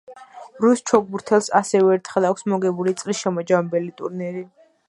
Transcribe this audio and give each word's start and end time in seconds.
რუს 0.63 0.79
ჩოგბურთელს 0.91 1.51
ასევე 1.59 1.93
ერთხელ 1.97 2.27
აქვს 2.31 2.49
მოგებული 2.55 2.97
წლის 3.03 3.23
შემაჯამებელი 3.23 3.97
ტურნირი. 4.01 4.47